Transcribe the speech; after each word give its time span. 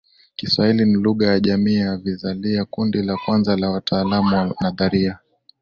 Kiswahili 0.35 0.85
ni 0.85 0.93
Lugha 0.93 1.27
ya 1.27 1.39
Jamii 1.39 1.75
ya 1.75 1.97
Vizalia 1.97 2.65
Kundi 2.65 3.01
la 3.03 3.15
kwanza 3.25 3.55
la 3.57 3.69
wataalamu 3.69 4.35
wa 4.35 4.55
nadharia 4.61 5.19